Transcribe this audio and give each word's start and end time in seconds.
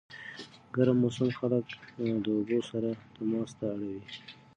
ګرم 0.75 0.97
موسم 1.03 1.29
خلک 1.39 1.65
د 2.23 2.25
اوبو 2.33 2.59
سره 2.71 2.89
تماس 3.15 3.51
ته 3.57 3.65
اړوي. 3.73 4.01